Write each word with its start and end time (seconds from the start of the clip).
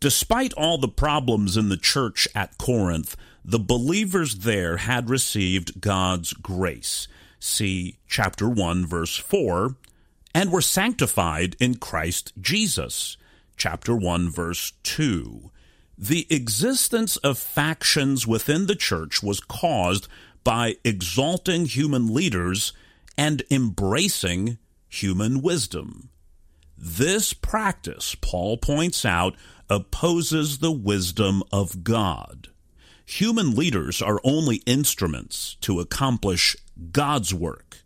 Despite 0.00 0.52
all 0.54 0.78
the 0.78 0.88
problems 0.88 1.56
in 1.56 1.68
the 1.68 1.76
church 1.76 2.28
at 2.34 2.58
Corinth, 2.58 3.16
the 3.44 3.58
believers 3.58 4.38
there 4.38 4.78
had 4.78 5.08
received 5.08 5.80
God's 5.80 6.32
grace. 6.32 7.08
See 7.38 7.98
chapter 8.06 8.48
1, 8.48 8.86
verse 8.86 9.16
4, 9.16 9.76
and 10.34 10.52
were 10.52 10.60
sanctified 10.60 11.56
in 11.60 11.76
Christ 11.76 12.32
Jesus. 12.40 13.16
Chapter 13.56 13.96
1, 13.96 14.30
verse 14.30 14.72
2. 14.82 15.50
The 15.96 16.26
existence 16.28 17.16
of 17.18 17.38
factions 17.38 18.26
within 18.26 18.66
the 18.66 18.76
church 18.76 19.22
was 19.22 19.40
caused 19.40 20.08
by 20.44 20.76
exalting 20.84 21.64
human 21.64 22.12
leaders 22.12 22.74
and 23.16 23.42
embracing 23.50 24.58
human 24.88 25.40
wisdom. 25.40 26.10
This 26.78 27.32
practice, 27.32 28.14
Paul 28.20 28.58
points 28.58 29.04
out, 29.04 29.34
opposes 29.68 30.58
the 30.58 30.72
wisdom 30.72 31.42
of 31.50 31.82
God. 31.82 32.48
Human 33.04 33.54
leaders 33.54 34.02
are 34.02 34.20
only 34.24 34.56
instruments 34.66 35.56
to 35.62 35.80
accomplish 35.80 36.56
God's 36.92 37.32
work. 37.32 37.82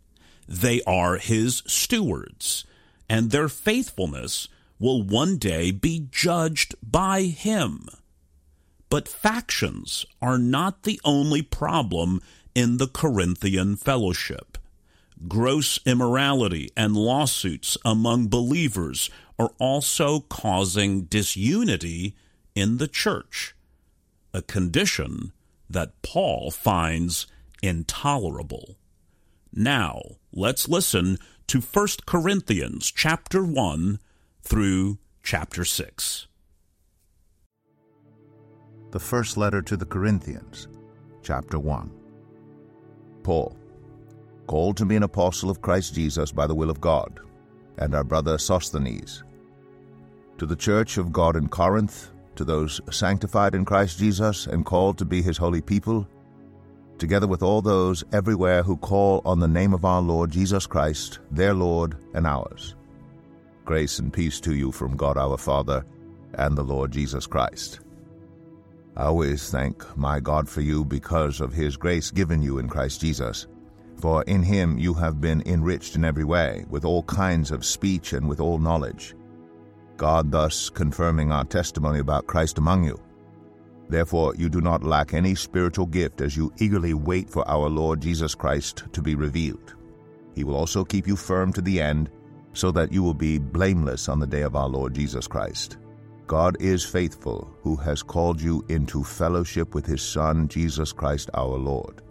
They 0.47 0.81
are 0.83 1.17
His 1.17 1.63
stewards, 1.67 2.65
and 3.07 3.31
their 3.31 3.47
faithfulness 3.47 4.47
will 4.79 5.03
one 5.03 5.37
day 5.37 5.71
be 5.71 6.07
judged 6.11 6.75
by 6.81 7.23
Him. 7.23 7.87
But 8.89 9.07
factions 9.07 10.05
are 10.21 10.37
not 10.37 10.83
the 10.83 10.99
only 11.05 11.41
problem 11.41 12.21
in 12.53 12.77
the 12.77 12.87
Corinthian 12.87 13.77
fellowship. 13.77 14.50
Gross 15.27 15.79
immorality 15.85 16.71
and 16.75 16.95
lawsuits 16.95 17.77
among 17.85 18.27
believers 18.27 19.09
are 19.37 19.51
also 19.59 20.21
causing 20.21 21.03
disunity 21.03 22.15
in 22.55 22.77
the 22.77 22.87
church, 22.87 23.55
a 24.33 24.41
condition 24.41 25.31
that 25.69 26.01
Paul 26.01 26.51
finds 26.51 27.27
intolerable. 27.61 28.77
Now, 29.53 30.01
let's 30.33 30.67
listen 30.67 31.17
to 31.47 31.59
1 31.59 31.87
Corinthians 32.05 32.91
chapter 32.91 33.43
1 33.43 33.99
through 34.41 34.97
chapter 35.23 35.63
6. 35.63 36.27
The 38.91 38.99
first 38.99 39.37
letter 39.37 39.61
to 39.61 39.77
the 39.77 39.85
Corinthians, 39.85 40.67
chapter 41.21 41.59
1. 41.59 41.91
Paul, 43.23 43.55
called 44.47 44.77
to 44.77 44.85
be 44.85 44.95
an 44.95 45.03
apostle 45.03 45.49
of 45.49 45.61
Christ 45.61 45.95
Jesus 45.95 46.31
by 46.31 46.47
the 46.47 46.55
will 46.55 46.69
of 46.69 46.81
God, 46.81 47.19
and 47.77 47.95
our 47.95 48.03
brother 48.03 48.37
Sosthenes 48.37 49.23
to 50.41 50.47
the 50.47 50.55
church 50.55 50.97
of 50.97 51.13
God 51.13 51.35
in 51.35 51.47
Corinth, 51.47 52.09
to 52.35 52.43
those 52.43 52.81
sanctified 52.89 53.53
in 53.53 53.63
Christ 53.63 53.99
Jesus 53.99 54.47
and 54.47 54.65
called 54.65 54.97
to 54.97 55.05
be 55.05 55.21
his 55.21 55.37
holy 55.37 55.61
people, 55.61 56.07
together 56.97 57.27
with 57.27 57.43
all 57.43 57.61
those 57.61 58.03
everywhere 58.11 58.63
who 58.63 58.75
call 58.77 59.21
on 59.23 59.39
the 59.39 59.47
name 59.47 59.71
of 59.71 59.85
our 59.85 60.01
Lord 60.01 60.31
Jesus 60.31 60.65
Christ, 60.65 61.19
their 61.29 61.53
Lord 61.53 61.95
and 62.15 62.25
ours. 62.25 62.73
Grace 63.65 63.99
and 63.99 64.11
peace 64.11 64.39
to 64.39 64.55
you 64.55 64.71
from 64.71 64.97
God 64.97 65.15
our 65.15 65.37
Father 65.37 65.85
and 66.33 66.57
the 66.57 66.63
Lord 66.63 66.89
Jesus 66.89 67.27
Christ. 67.27 67.81
I 68.97 69.03
always 69.03 69.51
thank 69.51 69.95
my 69.95 70.19
God 70.19 70.49
for 70.49 70.61
you 70.61 70.83
because 70.83 71.39
of 71.39 71.53
his 71.53 71.77
grace 71.77 72.09
given 72.09 72.41
you 72.41 72.57
in 72.57 72.67
Christ 72.67 72.99
Jesus. 72.99 73.45
For 74.01 74.23
in 74.23 74.41
him 74.41 74.79
you 74.79 74.95
have 74.95 75.21
been 75.21 75.43
enriched 75.45 75.95
in 75.95 76.03
every 76.03 76.23
way, 76.23 76.65
with 76.69 76.85
all 76.85 77.03
kinds 77.03 77.51
of 77.51 77.63
speech 77.63 78.13
and 78.13 78.27
with 78.27 78.39
all 78.39 78.57
knowledge 78.57 79.15
God 79.97 80.31
thus 80.31 80.67
confirming 80.67 81.31
our 81.31 81.45
testimony 81.45 81.99
about 81.99 82.25
Christ 82.25 82.57
among 82.57 82.83
you. 82.83 82.99
Therefore, 83.87 84.33
you 84.35 84.49
do 84.49 84.59
not 84.59 84.83
lack 84.83 85.13
any 85.13 85.35
spiritual 85.35 85.85
gift 85.85 86.21
as 86.21 86.35
you 86.35 86.51
eagerly 86.57 86.95
wait 86.95 87.29
for 87.29 87.47
our 87.47 87.69
Lord 87.69 88.01
Jesus 88.01 88.33
Christ 88.33 88.85
to 88.93 89.01
be 89.03 89.13
revealed. 89.13 89.75
He 90.33 90.43
will 90.43 90.55
also 90.55 90.83
keep 90.83 91.05
you 91.05 91.15
firm 91.15 91.53
to 91.53 91.61
the 91.61 91.79
end, 91.79 92.09
so 92.53 92.71
that 92.71 92.91
you 92.91 93.03
will 93.03 93.13
be 93.13 93.37
blameless 93.37 94.09
on 94.09 94.19
the 94.19 94.25
day 94.25 94.41
of 94.41 94.55
our 94.55 94.67
Lord 94.67 94.95
Jesus 94.95 95.27
Christ. 95.27 95.77
God 96.25 96.57
is 96.59 96.83
faithful, 96.83 97.55
who 97.61 97.75
has 97.75 98.01
called 98.01 98.41
you 98.41 98.65
into 98.69 99.03
fellowship 99.03 99.75
with 99.75 99.85
his 99.85 100.01
Son, 100.01 100.47
Jesus 100.47 100.91
Christ 100.91 101.29
our 101.35 101.57
Lord. 101.57 102.01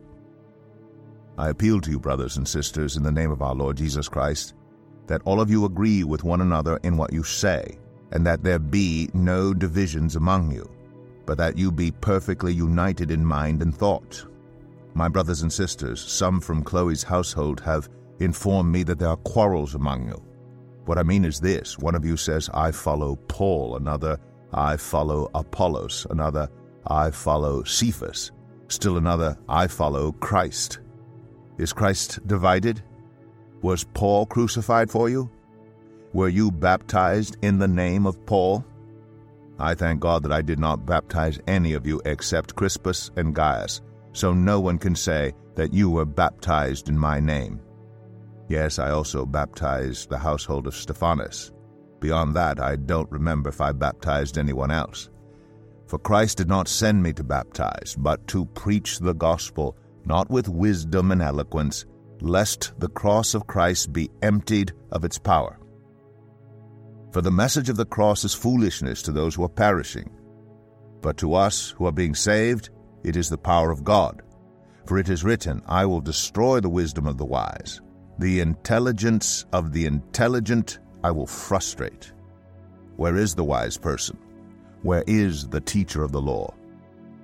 I 1.40 1.48
appeal 1.48 1.80
to 1.80 1.90
you, 1.90 1.98
brothers 1.98 2.36
and 2.36 2.46
sisters, 2.46 2.98
in 2.98 3.02
the 3.02 3.10
name 3.10 3.30
of 3.30 3.40
our 3.40 3.54
Lord 3.54 3.78
Jesus 3.78 4.10
Christ, 4.10 4.52
that 5.06 5.22
all 5.24 5.40
of 5.40 5.50
you 5.50 5.64
agree 5.64 6.04
with 6.04 6.22
one 6.22 6.42
another 6.42 6.78
in 6.82 6.98
what 6.98 7.14
you 7.14 7.22
say, 7.22 7.78
and 8.12 8.26
that 8.26 8.42
there 8.42 8.58
be 8.58 9.08
no 9.14 9.54
divisions 9.54 10.16
among 10.16 10.52
you, 10.52 10.70
but 11.24 11.38
that 11.38 11.56
you 11.56 11.72
be 11.72 11.92
perfectly 11.92 12.52
united 12.52 13.10
in 13.10 13.24
mind 13.24 13.62
and 13.62 13.74
thought. 13.74 14.26
My 14.92 15.08
brothers 15.08 15.40
and 15.40 15.50
sisters, 15.50 15.98
some 16.02 16.42
from 16.42 16.62
Chloe's 16.62 17.02
household 17.02 17.58
have 17.60 17.88
informed 18.18 18.70
me 18.70 18.82
that 18.82 18.98
there 18.98 19.08
are 19.08 19.16
quarrels 19.16 19.74
among 19.74 20.08
you. 20.08 20.22
What 20.84 20.98
I 20.98 21.02
mean 21.02 21.24
is 21.24 21.40
this 21.40 21.78
one 21.78 21.94
of 21.94 22.04
you 22.04 22.18
says, 22.18 22.50
I 22.52 22.70
follow 22.70 23.16
Paul, 23.28 23.76
another, 23.76 24.20
I 24.52 24.76
follow 24.76 25.30
Apollos, 25.34 26.06
another, 26.10 26.50
I 26.86 27.10
follow 27.10 27.62
Cephas, 27.62 28.30
still 28.68 28.98
another, 28.98 29.38
I 29.48 29.68
follow 29.68 30.12
Christ. 30.12 30.80
Is 31.60 31.74
Christ 31.74 32.26
divided? 32.26 32.82
Was 33.60 33.84
Paul 33.84 34.24
crucified 34.24 34.90
for 34.90 35.10
you? 35.10 35.30
Were 36.14 36.30
you 36.30 36.50
baptized 36.50 37.36
in 37.42 37.58
the 37.58 37.68
name 37.68 38.06
of 38.06 38.24
Paul? 38.24 38.64
I 39.58 39.74
thank 39.74 40.00
God 40.00 40.22
that 40.22 40.32
I 40.32 40.40
did 40.40 40.58
not 40.58 40.86
baptize 40.86 41.38
any 41.46 41.74
of 41.74 41.86
you 41.86 42.00
except 42.06 42.56
Crispus 42.56 43.10
and 43.16 43.34
Gaius, 43.34 43.82
so 44.14 44.32
no 44.32 44.58
one 44.58 44.78
can 44.78 44.96
say 44.96 45.34
that 45.54 45.74
you 45.74 45.90
were 45.90 46.06
baptized 46.06 46.88
in 46.88 46.98
my 46.98 47.20
name. 47.20 47.60
Yes, 48.48 48.78
I 48.78 48.92
also 48.92 49.26
baptized 49.26 50.08
the 50.08 50.16
household 50.16 50.66
of 50.66 50.74
Stephanas. 50.74 51.52
Beyond 52.00 52.34
that, 52.36 52.58
I 52.58 52.76
don't 52.76 53.12
remember 53.12 53.50
if 53.50 53.60
I 53.60 53.72
baptized 53.72 54.38
anyone 54.38 54.70
else. 54.70 55.10
For 55.88 55.98
Christ 55.98 56.38
did 56.38 56.48
not 56.48 56.68
send 56.68 57.02
me 57.02 57.12
to 57.12 57.22
baptize, 57.22 57.96
but 57.98 58.26
to 58.28 58.46
preach 58.46 58.98
the 58.98 59.12
gospel, 59.12 59.76
not 60.04 60.30
with 60.30 60.48
wisdom 60.48 61.12
and 61.12 61.22
eloquence, 61.22 61.84
lest 62.20 62.72
the 62.78 62.88
cross 62.88 63.34
of 63.34 63.46
Christ 63.46 63.92
be 63.92 64.10
emptied 64.22 64.72
of 64.92 65.04
its 65.04 65.18
power. 65.18 65.58
For 67.12 67.20
the 67.20 67.30
message 67.30 67.68
of 67.68 67.76
the 67.76 67.86
cross 67.86 68.24
is 68.24 68.34
foolishness 68.34 69.02
to 69.02 69.12
those 69.12 69.34
who 69.34 69.44
are 69.44 69.48
perishing, 69.48 70.10
but 71.00 71.16
to 71.18 71.34
us 71.34 71.70
who 71.70 71.86
are 71.86 71.92
being 71.92 72.14
saved, 72.14 72.70
it 73.02 73.16
is 73.16 73.28
the 73.28 73.38
power 73.38 73.70
of 73.70 73.84
God. 73.84 74.22
For 74.86 74.98
it 74.98 75.08
is 75.08 75.24
written, 75.24 75.62
I 75.66 75.86
will 75.86 76.00
destroy 76.00 76.60
the 76.60 76.68
wisdom 76.68 77.06
of 77.06 77.16
the 77.16 77.24
wise, 77.24 77.80
the 78.18 78.40
intelligence 78.40 79.46
of 79.52 79.72
the 79.72 79.86
intelligent 79.86 80.78
I 81.02 81.10
will 81.10 81.26
frustrate. 81.26 82.12
Where 82.96 83.16
is 83.16 83.34
the 83.34 83.44
wise 83.44 83.78
person? 83.78 84.18
Where 84.82 85.04
is 85.06 85.48
the 85.48 85.60
teacher 85.60 86.02
of 86.02 86.12
the 86.12 86.20
law? 86.20 86.52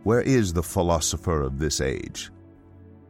Where 0.04 0.22
is 0.22 0.52
the 0.52 0.62
philosopher 0.62 1.42
of 1.42 1.58
this 1.58 1.80
age? 1.80 2.30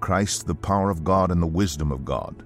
Christ 0.00 0.46
the 0.46 0.54
power 0.54 0.90
of 0.90 1.04
God 1.04 1.30
and 1.30 1.40
the 1.40 1.46
wisdom 1.46 1.92
of 1.92 2.04
God. 2.04 2.44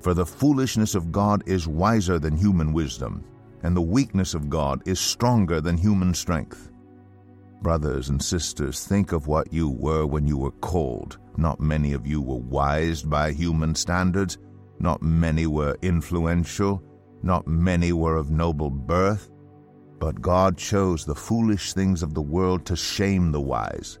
For 0.00 0.14
the 0.14 0.26
foolishness 0.26 0.94
of 0.94 1.12
God 1.12 1.42
is 1.46 1.68
wiser 1.68 2.18
than 2.18 2.36
human 2.36 2.72
wisdom, 2.72 3.24
and 3.62 3.76
the 3.76 3.80
weakness 3.80 4.34
of 4.34 4.50
God 4.50 4.82
is 4.86 4.98
stronger 4.98 5.60
than 5.60 5.76
human 5.76 6.12
strength. 6.14 6.70
Brothers 7.62 8.08
and 8.08 8.20
sisters, 8.20 8.84
think 8.84 9.12
of 9.12 9.28
what 9.28 9.52
you 9.52 9.70
were 9.70 10.04
when 10.04 10.26
you 10.26 10.36
were 10.36 10.50
called. 10.50 11.18
Not 11.36 11.60
many 11.60 11.92
of 11.92 12.06
you 12.06 12.20
were 12.20 12.38
wise 12.38 13.02
by 13.02 13.30
human 13.30 13.76
standards. 13.76 14.38
Not 14.80 15.00
many 15.00 15.46
were 15.46 15.76
influential. 15.80 16.82
Not 17.22 17.46
many 17.46 17.92
were 17.92 18.16
of 18.16 18.32
noble 18.32 18.68
birth. 18.68 19.30
But 20.00 20.20
God 20.20 20.58
chose 20.58 21.04
the 21.04 21.14
foolish 21.14 21.72
things 21.72 22.02
of 22.02 22.14
the 22.14 22.22
world 22.22 22.66
to 22.66 22.74
shame 22.74 23.30
the 23.30 23.40
wise. 23.40 24.00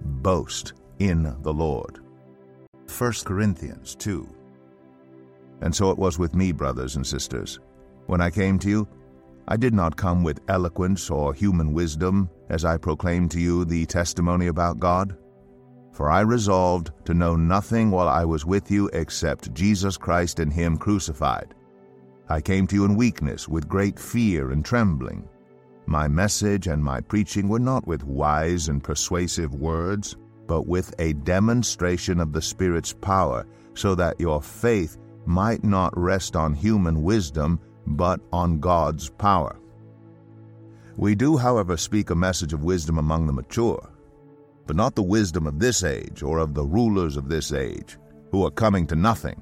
boast 0.00 0.74
in 0.98 1.34
the 1.42 1.52
Lord. 1.52 2.00
1 2.96 3.12
Corinthians 3.24 3.94
2. 3.96 4.28
And 5.60 5.74
so 5.74 5.90
it 5.90 5.98
was 5.98 6.18
with 6.18 6.34
me, 6.34 6.52
brothers 6.52 6.96
and 6.96 7.06
sisters. 7.06 7.58
When 8.06 8.20
I 8.20 8.30
came 8.30 8.58
to 8.60 8.68
you, 8.68 8.88
I 9.48 9.56
did 9.56 9.74
not 9.74 9.96
come 9.96 10.22
with 10.22 10.40
eloquence 10.48 11.10
or 11.10 11.32
human 11.32 11.72
wisdom 11.72 12.28
as 12.48 12.64
I 12.64 12.76
proclaimed 12.76 13.30
to 13.32 13.40
you 13.40 13.64
the 13.64 13.86
testimony 13.86 14.48
about 14.48 14.78
God. 14.78 15.16
For 15.92 16.10
I 16.10 16.20
resolved 16.20 16.92
to 17.06 17.14
know 17.14 17.34
nothing 17.34 17.90
while 17.90 18.08
I 18.08 18.24
was 18.24 18.44
with 18.44 18.70
you 18.70 18.88
except 18.92 19.54
Jesus 19.54 19.96
Christ 19.96 20.38
and 20.38 20.52
Him 20.52 20.76
crucified. 20.76 21.54
I 22.28 22.40
came 22.40 22.66
to 22.68 22.76
you 22.76 22.84
in 22.84 22.94
weakness, 22.94 23.48
with 23.48 23.68
great 23.68 23.98
fear 23.98 24.50
and 24.52 24.64
trembling. 24.64 25.26
My 25.88 26.06
message 26.06 26.66
and 26.66 26.84
my 26.84 27.00
preaching 27.00 27.48
were 27.48 27.58
not 27.58 27.86
with 27.86 28.04
wise 28.04 28.68
and 28.68 28.84
persuasive 28.84 29.54
words, 29.54 30.16
but 30.46 30.66
with 30.66 30.94
a 30.98 31.14
demonstration 31.14 32.20
of 32.20 32.30
the 32.30 32.42
Spirit's 32.42 32.92
power, 32.92 33.46
so 33.72 33.94
that 33.94 34.20
your 34.20 34.42
faith 34.42 34.98
might 35.24 35.64
not 35.64 35.96
rest 35.96 36.36
on 36.36 36.52
human 36.52 37.02
wisdom 37.02 37.58
but 37.86 38.20
on 38.34 38.60
God's 38.60 39.08
power. 39.08 39.58
We 40.98 41.14
do, 41.14 41.38
however, 41.38 41.78
speak 41.78 42.10
a 42.10 42.14
message 42.14 42.52
of 42.52 42.64
wisdom 42.64 42.98
among 42.98 43.26
the 43.26 43.32
mature, 43.32 43.88
but 44.66 44.76
not 44.76 44.94
the 44.94 45.02
wisdom 45.02 45.46
of 45.46 45.58
this 45.58 45.84
age 45.84 46.22
or 46.22 46.36
of 46.36 46.52
the 46.52 46.66
rulers 46.66 47.16
of 47.16 47.30
this 47.30 47.50
age, 47.50 47.96
who 48.30 48.44
are 48.44 48.50
coming 48.50 48.86
to 48.88 48.94
nothing. 48.94 49.40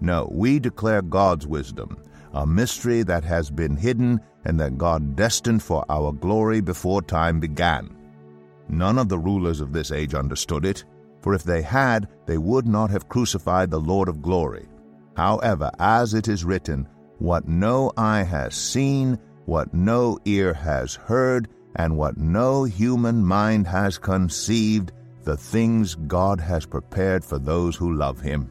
No, 0.00 0.28
we 0.32 0.58
declare 0.58 1.02
God's 1.02 1.46
wisdom, 1.46 1.98
a 2.32 2.46
mystery 2.46 3.02
that 3.02 3.24
has 3.24 3.50
been 3.50 3.76
hidden 3.76 4.20
and 4.44 4.58
that 4.60 4.78
God 4.78 5.16
destined 5.16 5.62
for 5.62 5.84
our 5.88 6.12
glory 6.12 6.60
before 6.60 7.02
time 7.02 7.40
began. 7.40 7.94
None 8.68 8.98
of 8.98 9.08
the 9.08 9.18
rulers 9.18 9.60
of 9.60 9.72
this 9.72 9.90
age 9.92 10.14
understood 10.14 10.64
it, 10.64 10.84
for 11.22 11.34
if 11.34 11.42
they 11.42 11.62
had, 11.62 12.08
they 12.26 12.38
would 12.38 12.66
not 12.66 12.90
have 12.90 13.08
crucified 13.08 13.70
the 13.70 13.80
Lord 13.80 14.08
of 14.08 14.22
glory. 14.22 14.68
However, 15.16 15.70
as 15.78 16.14
it 16.14 16.28
is 16.28 16.44
written, 16.44 16.86
what 17.18 17.48
no 17.48 17.92
eye 17.96 18.22
has 18.22 18.54
seen, 18.54 19.18
what 19.46 19.74
no 19.74 20.18
ear 20.24 20.54
has 20.54 20.94
heard, 20.94 21.48
and 21.76 21.96
what 21.96 22.16
no 22.16 22.64
human 22.64 23.24
mind 23.24 23.66
has 23.66 23.98
conceived, 23.98 24.92
the 25.24 25.36
things 25.36 25.94
God 25.94 26.40
has 26.40 26.64
prepared 26.66 27.24
for 27.24 27.38
those 27.38 27.76
who 27.76 27.94
love 27.94 28.20
Him. 28.20 28.50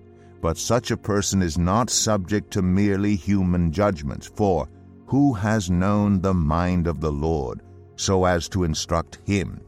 but 0.41 0.57
such 0.57 0.91
a 0.91 0.97
person 0.97 1.41
is 1.41 1.57
not 1.57 1.89
subject 1.89 2.51
to 2.51 2.61
merely 2.61 3.15
human 3.15 3.71
judgments, 3.71 4.27
for 4.35 4.67
who 5.05 5.33
has 5.33 5.69
known 5.69 6.19
the 6.19 6.33
mind 6.33 6.87
of 6.87 6.99
the 6.99 7.11
Lord, 7.11 7.61
so 7.95 8.25
as 8.25 8.49
to 8.49 8.63
instruct 8.63 9.19
him? 9.25 9.61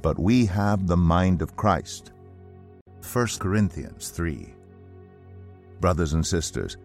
But 0.00 0.18
we 0.18 0.46
have 0.46 0.86
the 0.86 0.96
mind 0.96 1.42
of 1.42 1.56
Christ. 1.56 2.12
1 3.12 3.26
Corinthians 3.40 4.10
3. 4.10 4.54
Brothers 5.80 6.12
and 6.12 6.24
sisters, 6.24 6.76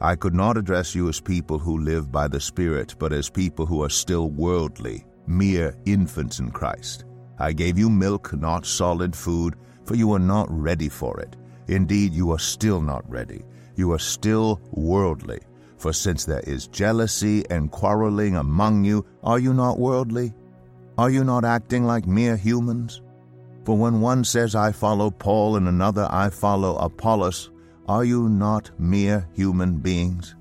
I 0.00 0.16
could 0.16 0.34
not 0.34 0.58
address 0.58 0.94
you 0.94 1.08
as 1.08 1.20
people 1.20 1.58
who 1.58 1.78
live 1.78 2.12
by 2.12 2.28
the 2.28 2.40
Spirit, 2.40 2.94
but 2.98 3.12
as 3.12 3.30
people 3.30 3.64
who 3.64 3.82
are 3.82 3.88
still 3.88 4.28
worldly, 4.28 5.06
mere 5.26 5.74
infants 5.86 6.40
in 6.40 6.50
Christ. 6.50 7.04
I 7.38 7.52
gave 7.52 7.78
you 7.78 7.88
milk, 7.88 8.34
not 8.34 8.66
solid 8.66 9.16
food, 9.16 9.56
for 9.84 9.94
you 9.94 10.12
are 10.12 10.18
not 10.18 10.46
ready 10.50 10.88
for 10.88 11.20
it. 11.20 11.36
Indeed, 11.68 12.12
you 12.12 12.30
are 12.32 12.38
still 12.38 12.80
not 12.80 13.08
ready. 13.10 13.44
You 13.76 13.92
are 13.92 13.98
still 13.98 14.60
worldly. 14.70 15.40
For 15.78 15.92
since 15.92 16.24
there 16.24 16.40
is 16.40 16.68
jealousy 16.68 17.44
and 17.50 17.70
quarreling 17.70 18.36
among 18.36 18.84
you, 18.84 19.04
are 19.22 19.38
you 19.38 19.52
not 19.52 19.78
worldly? 19.78 20.32
Are 20.96 21.10
you 21.10 21.24
not 21.24 21.44
acting 21.44 21.84
like 21.84 22.06
mere 22.06 22.36
humans? 22.36 23.02
For 23.64 23.76
when 23.76 24.00
one 24.00 24.24
says, 24.24 24.54
I 24.54 24.72
follow 24.72 25.10
Paul, 25.10 25.56
and 25.56 25.66
another, 25.66 26.06
I 26.10 26.30
follow 26.30 26.76
Apollos, 26.76 27.50
are 27.88 28.04
you 28.04 28.28
not 28.28 28.70
mere 28.78 29.28
human 29.34 29.78
beings? 29.78 30.36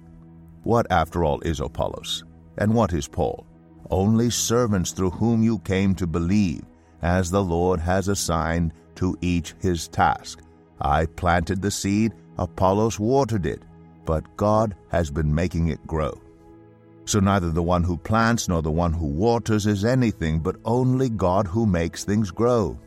What, 0.63 0.89
after 0.91 1.25
all, 1.25 1.41
is 1.41 1.59
Apollos? 1.59 2.23
And 2.57 2.73
what 2.73 2.93
is 2.93 3.07
Paul? 3.07 3.45
Only 3.89 4.29
servants 4.29 4.91
through 4.91 5.11
whom 5.11 5.43
you 5.43 5.59
came 5.59 5.95
to 5.95 6.07
believe, 6.07 6.63
as 7.01 7.31
the 7.31 7.43
Lord 7.43 7.79
has 7.79 8.07
assigned 8.07 8.73
to 8.95 9.17
each 9.21 9.55
his 9.59 9.87
task. 9.87 10.41
I 10.83 11.05
planted 11.05 11.61
the 11.61 11.71
seed, 11.71 12.13
Apollos 12.37 12.99
watered 12.99 13.45
it, 13.45 13.63
but 14.05 14.35
God 14.35 14.75
has 14.89 15.09
been 15.09 15.33
making 15.33 15.69
it 15.69 15.85
grow. 15.87 16.21
So 17.05 17.19
neither 17.19 17.51
the 17.51 17.63
one 17.63 17.83
who 17.83 17.97
plants 17.97 18.47
nor 18.47 18.61
the 18.61 18.71
one 18.71 18.93
who 18.93 19.07
waters 19.07 19.65
is 19.65 19.85
anything, 19.85 20.39
but 20.39 20.57
only 20.65 21.09
God 21.09 21.47
who 21.47 21.65
makes 21.65 22.03
things 22.03 22.31
grow. 22.31 22.77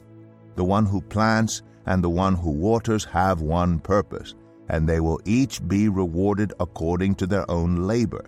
The 0.57 0.65
one 0.65 0.87
who 0.87 1.01
plants 1.01 1.63
and 1.87 2.03
the 2.03 2.11
one 2.11 2.35
who 2.35 2.51
waters 2.51 3.05
have 3.05 3.41
one 3.41 3.79
purpose, 3.79 4.35
and 4.69 4.89
they 4.89 5.01
will 5.01 5.21
each 5.25 5.67
be 5.69 5.89
rewarded 5.89 6.53
according 6.61 7.15
to 7.17 7.27
their 7.27 7.51
own 7.51 7.87
labor. 7.87 8.27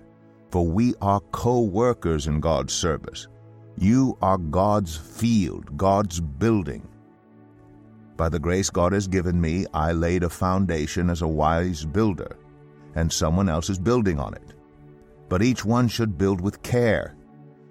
For 0.51 0.67
we 0.67 0.95
are 1.01 1.21
co 1.33 1.61
workers 1.61 2.27
in 2.27 2.41
God's 2.41 2.73
service. 2.73 3.29
You 3.77 4.17
are 4.23 4.39
God's 4.39 4.97
field, 4.97 5.77
God's 5.77 6.21
building. 6.21 6.87
By 8.19 8.29
the 8.29 8.39
grace 8.39 8.69
God 8.69 8.93
has 8.93 9.09
given 9.09 9.41
me, 9.41 9.65
I 9.73 9.93
laid 9.93 10.25
a 10.25 10.29
foundation 10.29 11.09
as 11.09 11.23
a 11.23 11.27
wise 11.27 11.87
builder, 11.87 12.37
and 12.95 13.11
someone 13.11 13.49
else 13.49 13.71
is 13.71 13.79
building 13.79 14.21
on 14.21 14.35
it. 14.35 14.53
But 15.31 15.43
each 15.43 15.65
one 15.65 15.89
should 15.89 16.19
build 16.19 16.43
with 16.43 16.63
care 16.63 17.15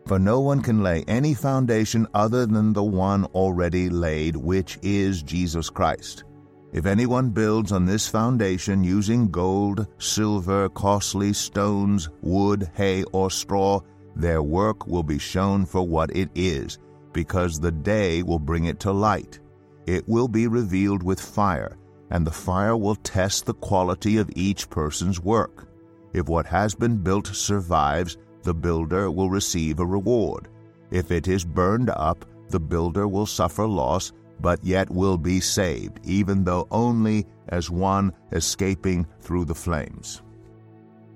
for 0.07 0.17
no 0.17 0.39
one 0.39 0.61
can 0.61 0.81
lay 0.81 1.03
any 1.09 1.33
foundation 1.33 2.07
other 2.13 2.45
than 2.45 2.71
the 2.71 2.83
one 2.83 3.25
already 3.25 3.89
laid, 3.89 4.37
which 4.37 4.79
is 4.81 5.21
Jesus 5.21 5.69
Christ. 5.69 6.23
If 6.71 6.85
anyone 6.85 7.31
builds 7.31 7.73
on 7.73 7.85
this 7.85 8.07
foundation 8.07 8.85
using 8.85 9.29
gold, 9.29 9.85
silver, 9.97 10.69
costly 10.69 11.33
stones, 11.33 12.09
wood, 12.21 12.71
hay, 12.73 13.03
or 13.11 13.29
straw, 13.29 13.81
their 14.15 14.41
work 14.41 14.87
will 14.87 15.03
be 15.03 15.19
shown 15.19 15.65
for 15.65 15.85
what 15.85 16.15
it 16.15 16.29
is, 16.35 16.79
because 17.11 17.59
the 17.59 17.71
day 17.71 18.23
will 18.23 18.39
bring 18.39 18.65
it 18.65 18.79
to 18.81 18.91
light. 18.93 19.41
It 19.87 20.07
will 20.07 20.27
be 20.27 20.47
revealed 20.47 21.01
with 21.01 21.19
fire, 21.19 21.77
and 22.11 22.27
the 22.27 22.31
fire 22.31 22.77
will 22.77 22.95
test 22.95 23.45
the 23.45 23.53
quality 23.53 24.17
of 24.17 24.29
each 24.35 24.69
person's 24.69 25.19
work. 25.19 25.67
If 26.13 26.27
what 26.27 26.45
has 26.45 26.75
been 26.75 26.97
built 26.97 27.27
survives, 27.27 28.17
the 28.43 28.53
builder 28.53 29.09
will 29.09 29.29
receive 29.29 29.79
a 29.79 29.85
reward. 29.85 30.49
If 30.91 31.11
it 31.11 31.27
is 31.27 31.43
burned 31.43 31.89
up, 31.89 32.25
the 32.49 32.59
builder 32.59 33.07
will 33.07 33.25
suffer 33.25 33.65
loss, 33.65 34.13
but 34.39 34.63
yet 34.63 34.89
will 34.89 35.17
be 35.17 35.39
saved, 35.39 35.99
even 36.03 36.43
though 36.43 36.67
only 36.69 37.25
as 37.49 37.69
one 37.69 38.13
escaping 38.31 39.07
through 39.19 39.45
the 39.45 39.55
flames. 39.55 40.21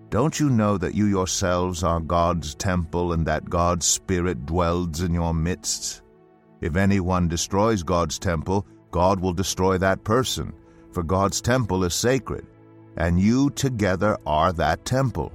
Don't 0.09 0.39
you 0.39 0.49
know 0.49 0.77
that 0.77 0.95
you 0.95 1.05
yourselves 1.05 1.83
are 1.83 2.01
God's 2.01 2.53
temple 2.55 3.13
and 3.13 3.25
that 3.27 3.49
God's 3.49 3.85
Spirit 3.85 4.45
dwells 4.45 5.01
in 5.01 5.13
your 5.13 5.33
midst? 5.33 6.01
If 6.61 6.75
anyone 6.75 7.27
destroys 7.27 7.83
God's 7.83 8.19
temple, 8.19 8.65
God 8.91 9.19
will 9.19 9.33
destroy 9.33 9.77
that 9.79 10.03
person, 10.03 10.53
for 10.91 11.03
God's 11.03 11.41
temple 11.41 11.83
is 11.83 11.93
sacred, 11.93 12.45
and 12.97 13.19
you 13.19 13.49
together 13.49 14.17
are 14.25 14.53
that 14.53 14.85
temple. 14.85 15.31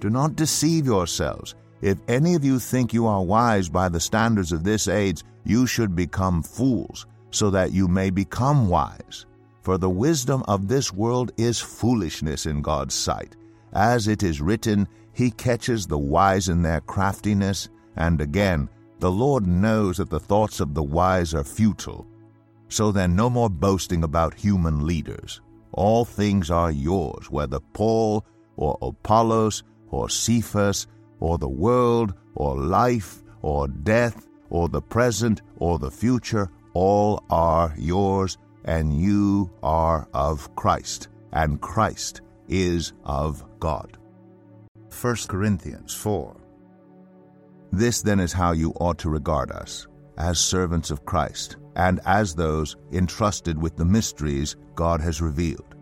Do 0.00 0.10
not 0.10 0.36
deceive 0.36 0.86
yourselves. 0.86 1.54
If 1.82 1.98
any 2.08 2.34
of 2.34 2.44
you 2.44 2.58
think 2.58 2.94
you 2.94 3.06
are 3.06 3.22
wise 3.22 3.68
by 3.68 3.88
the 3.88 4.00
standards 4.00 4.52
of 4.52 4.64
this 4.64 4.88
age, 4.88 5.22
you 5.44 5.66
should 5.66 5.94
become 5.94 6.42
fools, 6.42 7.06
so 7.30 7.50
that 7.50 7.72
you 7.72 7.88
may 7.88 8.10
become 8.10 8.68
wise. 8.68 9.26
For 9.62 9.76
the 9.76 9.90
wisdom 9.90 10.42
of 10.46 10.68
this 10.68 10.92
world 10.92 11.32
is 11.36 11.58
foolishness 11.58 12.46
in 12.46 12.62
God's 12.62 12.94
sight. 12.94 13.36
As 13.72 14.08
it 14.08 14.22
is 14.22 14.40
written, 14.40 14.88
He 15.12 15.30
catches 15.30 15.86
the 15.86 15.98
wise 15.98 16.48
in 16.48 16.62
their 16.62 16.80
craftiness. 16.80 17.68
And 17.96 18.20
again, 18.20 18.68
the 19.04 19.12
Lord 19.12 19.46
knows 19.46 19.98
that 19.98 20.08
the 20.08 20.18
thoughts 20.18 20.60
of 20.60 20.72
the 20.72 20.82
wise 20.82 21.34
are 21.34 21.44
futile. 21.44 22.06
So 22.70 22.90
then, 22.90 23.14
no 23.14 23.28
more 23.28 23.50
boasting 23.50 24.02
about 24.02 24.32
human 24.32 24.86
leaders. 24.86 25.42
All 25.72 26.06
things 26.06 26.50
are 26.50 26.70
yours, 26.70 27.30
whether 27.30 27.60
Paul 27.60 28.24
or 28.56 28.78
Apollos 28.80 29.62
or 29.90 30.08
Cephas 30.08 30.86
or 31.20 31.36
the 31.36 31.50
world 31.50 32.14
or 32.34 32.56
life 32.56 33.22
or 33.42 33.68
death 33.68 34.26
or 34.48 34.70
the 34.70 34.80
present 34.80 35.42
or 35.58 35.78
the 35.78 35.90
future, 35.90 36.50
all 36.72 37.22
are 37.28 37.74
yours, 37.76 38.38
and 38.64 38.98
you 38.98 39.50
are 39.62 40.08
of 40.14 40.56
Christ, 40.56 41.08
and 41.32 41.60
Christ 41.60 42.22
is 42.48 42.94
of 43.04 43.44
God. 43.60 43.98
1 44.88 45.16
Corinthians 45.28 45.92
4 45.92 46.43
This 47.76 48.02
then 48.02 48.20
is 48.20 48.32
how 48.32 48.52
you 48.52 48.70
ought 48.78 48.98
to 48.98 49.10
regard 49.10 49.50
us, 49.50 49.88
as 50.16 50.38
servants 50.38 50.92
of 50.92 51.04
Christ, 51.04 51.56
and 51.74 51.98
as 52.06 52.32
those 52.32 52.76
entrusted 52.92 53.60
with 53.60 53.74
the 53.74 53.84
mysteries 53.84 54.54
God 54.76 55.00
has 55.00 55.20
revealed. 55.20 55.74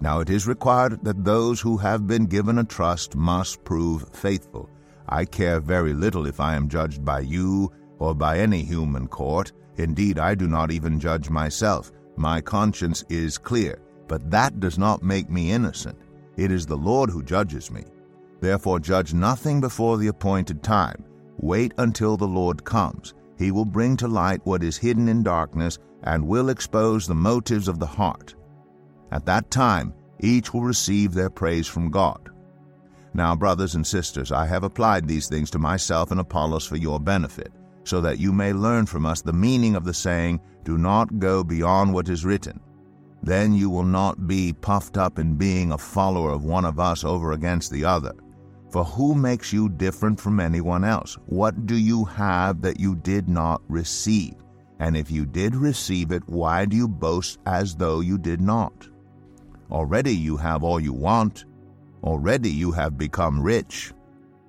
Now 0.00 0.20
it 0.20 0.30
is 0.30 0.46
required 0.46 1.04
that 1.04 1.24
those 1.24 1.60
who 1.60 1.76
have 1.76 2.06
been 2.06 2.24
given 2.24 2.56
a 2.56 2.64
trust 2.64 3.14
must 3.14 3.62
prove 3.62 4.08
faithful. 4.10 4.70
I 5.06 5.26
care 5.26 5.60
very 5.60 5.92
little 5.92 6.26
if 6.26 6.40
I 6.40 6.54
am 6.54 6.66
judged 6.66 7.04
by 7.04 7.20
you 7.20 7.72
or 7.98 8.14
by 8.14 8.38
any 8.38 8.62
human 8.62 9.06
court. 9.06 9.52
Indeed, 9.76 10.18
I 10.18 10.34
do 10.34 10.48
not 10.48 10.70
even 10.70 10.98
judge 10.98 11.28
myself. 11.28 11.92
My 12.16 12.40
conscience 12.40 13.04
is 13.10 13.36
clear, 13.36 13.82
but 14.06 14.30
that 14.30 14.60
does 14.60 14.78
not 14.78 15.02
make 15.02 15.28
me 15.28 15.52
innocent. 15.52 15.98
It 16.38 16.50
is 16.50 16.64
the 16.64 16.78
Lord 16.78 17.10
who 17.10 17.22
judges 17.22 17.70
me. 17.70 17.84
Therefore, 18.40 18.80
judge 18.80 19.12
nothing 19.12 19.60
before 19.60 19.98
the 19.98 20.06
appointed 20.06 20.62
time. 20.62 21.04
Wait 21.38 21.72
until 21.78 22.16
the 22.16 22.26
Lord 22.26 22.64
comes. 22.64 23.14
He 23.38 23.50
will 23.50 23.64
bring 23.64 23.96
to 23.98 24.08
light 24.08 24.40
what 24.44 24.62
is 24.62 24.76
hidden 24.76 25.08
in 25.08 25.22
darkness 25.22 25.78
and 26.02 26.26
will 26.26 26.48
expose 26.48 27.06
the 27.06 27.14
motives 27.14 27.68
of 27.68 27.78
the 27.78 27.86
heart. 27.86 28.34
At 29.12 29.26
that 29.26 29.50
time, 29.50 29.94
each 30.20 30.52
will 30.52 30.62
receive 30.62 31.14
their 31.14 31.30
praise 31.30 31.66
from 31.66 31.90
God. 31.90 32.28
Now, 33.14 33.34
brothers 33.34 33.74
and 33.74 33.86
sisters, 33.86 34.32
I 34.32 34.46
have 34.46 34.64
applied 34.64 35.06
these 35.06 35.28
things 35.28 35.50
to 35.52 35.58
myself 35.58 36.10
and 36.10 36.20
Apollos 36.20 36.66
for 36.66 36.76
your 36.76 37.00
benefit, 37.00 37.52
so 37.84 38.00
that 38.00 38.18
you 38.18 38.32
may 38.32 38.52
learn 38.52 38.86
from 38.86 39.06
us 39.06 39.22
the 39.22 39.32
meaning 39.32 39.76
of 39.76 39.84
the 39.84 39.94
saying, 39.94 40.40
Do 40.64 40.76
not 40.76 41.18
go 41.18 41.42
beyond 41.42 41.94
what 41.94 42.08
is 42.08 42.24
written. 42.24 42.60
Then 43.22 43.52
you 43.52 43.70
will 43.70 43.84
not 43.84 44.26
be 44.26 44.52
puffed 44.52 44.96
up 44.96 45.18
in 45.18 45.34
being 45.34 45.72
a 45.72 45.78
follower 45.78 46.30
of 46.30 46.44
one 46.44 46.64
of 46.64 46.78
us 46.78 47.04
over 47.04 47.32
against 47.32 47.70
the 47.70 47.84
other. 47.84 48.12
For 48.70 48.84
who 48.84 49.14
makes 49.14 49.52
you 49.52 49.68
different 49.68 50.20
from 50.20 50.40
anyone 50.40 50.84
else? 50.84 51.16
What 51.26 51.66
do 51.66 51.76
you 51.76 52.04
have 52.04 52.60
that 52.62 52.78
you 52.78 52.96
did 52.96 53.28
not 53.28 53.62
receive? 53.68 54.34
And 54.78 54.96
if 54.96 55.10
you 55.10 55.24
did 55.26 55.56
receive 55.56 56.12
it, 56.12 56.22
why 56.26 56.64
do 56.64 56.76
you 56.76 56.86
boast 56.86 57.38
as 57.46 57.74
though 57.74 58.00
you 58.00 58.18
did 58.18 58.40
not? 58.40 58.88
Already 59.70 60.14
you 60.14 60.36
have 60.36 60.62
all 60.62 60.78
you 60.78 60.92
want. 60.92 61.46
Already 62.02 62.50
you 62.50 62.70
have 62.72 62.96
become 62.96 63.42
rich. 63.42 63.92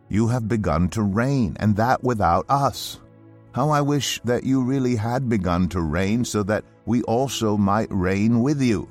You 0.09 0.27
have 0.27 0.47
begun 0.47 0.89
to 0.89 1.03
reign, 1.03 1.55
and 1.59 1.75
that 1.77 2.03
without 2.03 2.45
us. 2.49 2.99
How 3.53 3.69
I 3.69 3.81
wish 3.81 4.21
that 4.25 4.43
you 4.43 4.63
really 4.63 4.95
had 4.95 5.29
begun 5.29 5.67
to 5.69 5.81
reign 5.81 6.23
so 6.25 6.43
that 6.43 6.63
we 6.85 7.01
also 7.03 7.57
might 7.57 7.91
reign 7.91 8.41
with 8.41 8.61
you. 8.61 8.89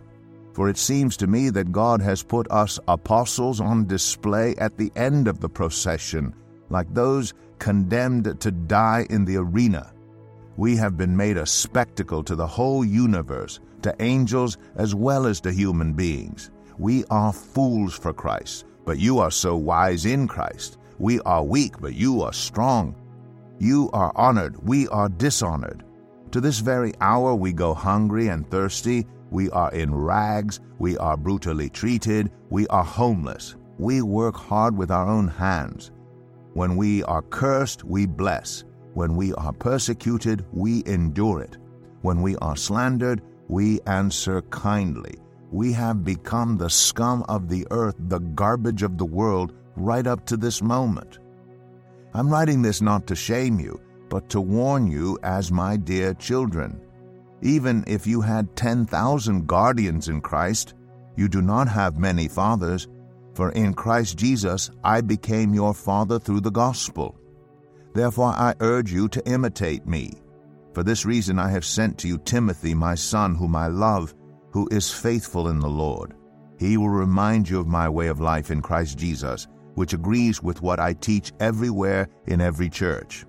For 0.59 0.69
it 0.69 0.77
seems 0.77 1.17
to 1.19 1.29
me 1.29 1.51
that 1.51 1.71
God 1.71 2.03
has 2.03 2.25
put 2.25 2.51
us 2.51 2.81
apostles 2.89 3.61
on 3.61 3.87
display 3.87 4.57
at 4.57 4.77
the 4.77 4.91
end 4.97 5.29
of 5.29 5.39
the 5.39 5.49
procession, 5.49 6.35
like 6.69 6.93
those 6.93 7.33
condemned 7.61 8.41
to 8.41 8.51
die 8.51 9.07
in 9.09 9.25
the 9.25 9.37
arena. 9.37 9.93
We 10.57 10.75
have 10.75 10.97
been 10.97 11.17
made 11.17 11.37
a 11.37 11.47
spectacle 11.47 12.25
to 12.25 12.35
the 12.35 12.45
whole 12.45 12.85
universe, 12.85 13.61
to 13.83 13.95
angels 14.03 14.59
as 14.75 14.97
well 14.97 15.27
as 15.27 15.41
to 15.43 15.53
human 15.53 15.93
beings. 15.93 16.51
We 16.77 17.05
are 17.05 17.33
fools 17.33 17.97
for 17.97 18.13
Christ, 18.13 18.65
but 18.85 18.99
you 18.99 19.21
are 19.21 19.31
so 19.31 19.57
wise 19.57 20.07
in 20.07 20.27
Christ. 20.27 20.79
We 20.99 21.21
are 21.21 21.45
weak, 21.45 21.75
but 21.81 21.95
you 21.95 22.23
are 22.23 22.33
strong. 22.33 22.97
You 23.61 23.91
are 23.93 24.11
honored, 24.17 24.57
we 24.67 24.89
are 24.89 25.09
dishonored. 25.09 25.85
To 26.33 26.41
this 26.41 26.59
very 26.59 26.95
hour 27.01 27.37
we 27.37 27.53
go 27.53 27.75
hungry 27.75 28.27
and 28.27 28.51
thirsty, 28.51 29.07
we 29.31 29.51
are 29.51 29.73
in 29.73 29.95
rags, 29.95 30.61
we 30.79 30.97
are 30.99 31.17
brutally 31.17 31.69
treated, 31.69 32.31
we 32.51 32.67
are 32.69 32.85
homeless. 32.85 33.57
We 33.79 34.03
work 34.03 34.37
hard 34.37 34.77
with 34.77 34.91
our 34.91 35.07
own 35.07 35.29
hands. 35.29 35.93
When 36.55 36.77
we 36.77 37.05
are 37.05 37.23
cursed, 37.23 37.85
we 37.85 38.07
bless. 38.07 38.65
When 38.95 39.15
we 39.15 39.33
are 39.35 39.53
persecuted, 39.53 40.45
we 40.53 40.83
endure 40.87 41.41
it. 41.41 41.57
When 42.03 42.23
we 42.23 42.37
are 42.37 42.57
slandered, 42.57 43.23
we 43.49 43.81
answer 43.87 44.43
kindly. 44.43 45.19
We 45.51 45.73
have 45.73 46.05
become 46.05 46.59
the 46.59 46.71
scum 46.71 47.25
of 47.29 47.49
the 47.49 47.67
earth, 47.71 47.95
the 47.99 48.19
garbage 48.19 48.83
of 48.83 48.99
the 48.99 49.07
world, 49.07 49.53
right 49.77 50.07
up 50.07 50.27
to 50.27 50.37
this 50.37 50.61
moment. 50.61 51.19
I'm 52.15 52.29
writing 52.29 52.63
this 52.63 52.83
not 52.83 53.07
to 53.07 53.15
shame 53.15 53.61
you, 53.61 53.81
but 54.09 54.29
to 54.31 54.41
warn 54.41 54.91
you 54.91 55.19
as 55.23 55.53
my 55.53 55.77
dear 55.77 56.15
children. 56.15 56.81
Even 57.43 57.85
if 57.87 58.07
you 58.07 58.21
had 58.21 58.57
10,000 58.57 59.47
guardians 59.47 60.09
in 60.09 60.21
Christ, 60.21 60.75
you 61.17 61.29
do 61.29 61.43
not 61.43 61.69
have 61.69 61.99
many 61.99 62.29
fathers, 62.29 62.89
for 63.35 63.51
in 63.51 63.75
Christ 63.75 64.19
Jesus 64.19 64.71
I 64.83 65.01
became 65.01 65.55
your 65.55 65.75
father 65.75 66.19
through 66.19 66.41
the 66.41 66.51
gospel. 66.51 67.17
Therefore 67.95 68.33
I 68.37 68.55
urge 68.61 68.93
you 68.93 69.09
to 69.09 69.29
imitate 69.29 69.87
me. 69.87 70.13
For 70.75 70.83
this 70.83 71.05
reason 71.05 71.39
I 71.39 71.51
have 71.51 71.65
sent 71.65 71.99
to 71.99 72.09
you 72.09 72.19
Timothy, 72.19 72.75
my 72.75 72.95
son, 72.95 73.35
whom 73.35 73.57
I 73.57 73.69
love, 73.69 74.15
who 74.53 74.69
is 74.71 74.93
faithful 74.93 75.49
in 75.49 75.59
the 75.59 75.69
Lord. 75.69 76.15
He 76.59 76.77
will 76.77 76.89
remind 76.89 77.49
you 77.49 77.61
of 77.61 77.67
my 77.67 77.89
way 77.89 78.09
of 78.09 78.21
life 78.21 78.51
in 78.51 78.63
Christ 78.63 78.99
Jesus, 78.99 79.47
which 79.75 79.93
agrees 79.93 80.43
with 80.43 80.61
what 80.61 80.81
I 80.81 80.93
teach 80.93 81.33
everywhere 81.39 82.09
in 82.27 82.41
every 82.41 82.69
church. 82.69 83.25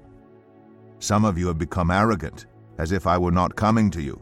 Some 0.98 1.26
of 1.26 1.38
you 1.38 1.48
have 1.48 1.60
become 1.60 1.92
arrogant, 1.92 2.48
as 2.80 2.92
if 2.92 3.06
I 3.06 3.18
were 3.18 3.32
not 3.32 3.56
coming 3.56 3.92
to 3.92 4.02
you. 4.02 4.20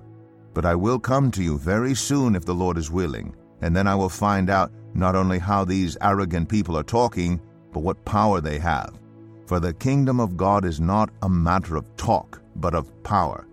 But 0.54 0.66
I 0.66 0.76
will 0.76 1.00
come 1.00 1.32
to 1.32 1.44
you 1.44 1.58
very 1.58 1.94
soon 1.94 2.36
if 2.36 2.44
the 2.44 2.56
Lord 2.56 2.78
is 2.78 2.92
willing, 2.92 3.36
and 3.62 3.76
then 3.76 3.88
I 3.88 3.96
will 3.96 4.10
find 4.10 4.50
out 4.50 4.72
not 4.96 5.16
only 5.16 5.38
how 5.38 5.64
these 5.64 5.96
arrogant 6.02 6.50
people 6.50 6.76
are 6.76 6.84
talking, 6.84 7.40
but 7.72 7.84
what 7.84 8.04
power 8.04 8.42
they 8.42 8.58
have. 8.58 9.00
For 9.46 9.60
the 9.60 9.74
kingdom 9.74 10.20
of 10.20 10.36
God 10.36 10.66
is 10.66 10.82
not 10.82 11.12
a 11.22 11.30
matter 11.30 11.76
of 11.76 11.96
talk, 11.96 12.42
but 12.56 12.74
of 12.74 12.92
power. 13.04 13.48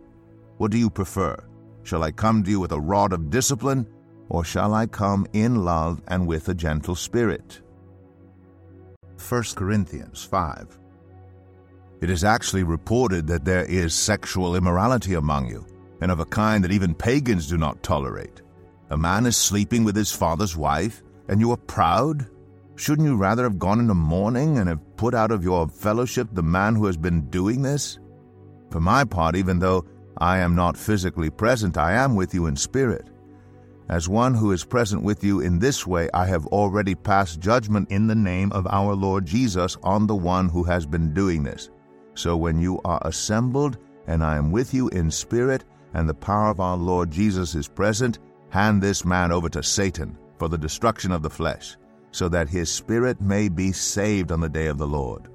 What 0.56 0.70
do 0.70 0.78
you 0.78 0.88
prefer? 0.88 1.36
Shall 1.82 2.02
I 2.02 2.10
come 2.10 2.42
to 2.42 2.50
you 2.50 2.58
with 2.58 2.72
a 2.72 2.80
rod 2.80 3.12
of 3.12 3.28
discipline, 3.28 3.86
or 4.30 4.42
shall 4.42 4.72
I 4.72 4.86
come 4.86 5.26
in 5.34 5.64
love 5.64 6.00
and 6.08 6.26
with 6.26 6.48
a 6.48 6.54
gentle 6.54 6.94
spirit? 6.94 7.60
1 9.28 9.42
Corinthians 9.54 10.24
5 10.24 10.78
It 12.04 12.10
is 12.10 12.22
actually 12.22 12.64
reported 12.64 13.26
that 13.28 13.46
there 13.46 13.64
is 13.64 13.94
sexual 13.94 14.56
immorality 14.56 15.14
among 15.14 15.48
you, 15.48 15.64
and 16.02 16.10
of 16.10 16.20
a 16.20 16.26
kind 16.26 16.62
that 16.62 16.70
even 16.70 16.94
pagans 16.94 17.46
do 17.46 17.56
not 17.56 17.82
tolerate. 17.82 18.42
A 18.90 18.96
man 18.98 19.24
is 19.24 19.38
sleeping 19.38 19.84
with 19.84 19.96
his 19.96 20.12
father's 20.12 20.54
wife, 20.54 21.02
and 21.30 21.40
you 21.40 21.50
are 21.52 21.56
proud? 21.56 22.26
Shouldn't 22.76 23.08
you 23.08 23.16
rather 23.16 23.44
have 23.44 23.58
gone 23.58 23.80
into 23.80 23.94
mourning 23.94 24.58
and 24.58 24.68
have 24.68 24.96
put 24.98 25.14
out 25.14 25.30
of 25.30 25.42
your 25.42 25.66
fellowship 25.66 26.28
the 26.30 26.42
man 26.42 26.74
who 26.74 26.84
has 26.84 26.98
been 26.98 27.30
doing 27.30 27.62
this? 27.62 27.98
For 28.70 28.80
my 28.80 29.04
part, 29.04 29.34
even 29.34 29.58
though 29.58 29.86
I 30.18 30.40
am 30.40 30.54
not 30.54 30.76
physically 30.76 31.30
present, 31.30 31.78
I 31.78 31.94
am 31.94 32.16
with 32.16 32.34
you 32.34 32.44
in 32.44 32.56
spirit. 32.56 33.08
As 33.88 34.10
one 34.10 34.34
who 34.34 34.52
is 34.52 34.62
present 34.62 35.02
with 35.04 35.24
you 35.24 35.40
in 35.40 35.58
this 35.58 35.86
way, 35.86 36.10
I 36.12 36.26
have 36.26 36.46
already 36.48 36.96
passed 36.96 37.40
judgment 37.40 37.90
in 37.90 38.08
the 38.08 38.14
name 38.14 38.52
of 38.52 38.66
our 38.66 38.94
Lord 38.94 39.24
Jesus 39.24 39.78
on 39.82 40.06
the 40.06 40.14
one 40.14 40.50
who 40.50 40.64
has 40.64 40.84
been 40.84 41.14
doing 41.14 41.44
this. 41.44 41.70
So 42.14 42.36
when 42.36 42.60
you 42.60 42.80
are 42.84 43.00
assembled, 43.04 43.78
and 44.06 44.22
I 44.22 44.36
am 44.36 44.50
with 44.50 44.72
you 44.72 44.88
in 44.88 45.10
spirit, 45.10 45.64
and 45.94 46.08
the 46.08 46.14
power 46.14 46.50
of 46.50 46.60
our 46.60 46.76
Lord 46.76 47.10
Jesus 47.10 47.54
is 47.54 47.68
present, 47.68 48.18
hand 48.50 48.82
this 48.82 49.04
man 49.04 49.32
over 49.32 49.48
to 49.50 49.62
Satan 49.62 50.16
for 50.38 50.48
the 50.48 50.58
destruction 50.58 51.12
of 51.12 51.22
the 51.22 51.30
flesh, 51.30 51.76
so 52.10 52.28
that 52.28 52.48
his 52.48 52.70
spirit 52.70 53.20
may 53.20 53.48
be 53.48 53.72
saved 53.72 54.30
on 54.30 54.40
the 54.40 54.48
day 54.48 54.66
of 54.66 54.78
the 54.78 54.86
Lord. 54.86 55.28